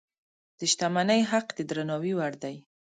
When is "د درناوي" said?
1.57-2.13